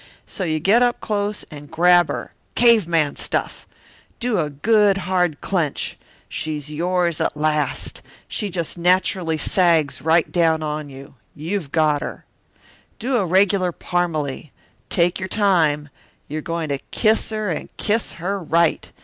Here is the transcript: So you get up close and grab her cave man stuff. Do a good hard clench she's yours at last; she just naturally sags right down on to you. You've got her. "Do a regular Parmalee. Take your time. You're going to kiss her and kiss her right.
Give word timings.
So 0.25 0.43
you 0.43 0.57
get 0.59 0.81
up 0.81 0.99
close 0.99 1.45
and 1.51 1.69
grab 1.69 2.07
her 2.07 2.33
cave 2.55 2.87
man 2.87 3.15
stuff. 3.17 3.67
Do 4.19 4.39
a 4.39 4.49
good 4.49 4.97
hard 5.05 5.41
clench 5.41 5.95
she's 6.27 6.71
yours 6.71 7.21
at 7.21 7.37
last; 7.37 8.01
she 8.27 8.49
just 8.49 8.79
naturally 8.79 9.37
sags 9.37 10.01
right 10.01 10.31
down 10.31 10.63
on 10.63 10.87
to 10.87 10.93
you. 10.95 11.15
You've 11.35 11.71
got 11.71 12.01
her. 12.01 12.25
"Do 12.97 13.17
a 13.17 13.25
regular 13.27 13.71
Parmalee. 13.71 14.49
Take 14.89 15.19
your 15.19 15.29
time. 15.29 15.89
You're 16.27 16.41
going 16.41 16.69
to 16.69 16.79
kiss 16.89 17.29
her 17.29 17.51
and 17.51 17.69
kiss 17.77 18.13
her 18.13 18.39
right. 18.41 18.91